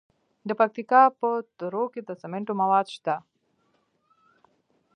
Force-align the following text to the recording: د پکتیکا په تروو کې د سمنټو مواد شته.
د 0.47 0.49
پکتیکا 0.59 1.01
په 1.19 1.29
تروو 1.57 1.91
کې 1.93 2.01
د 2.03 2.09
سمنټو 2.21 2.53
مواد 2.61 2.87
شته. 2.95 3.15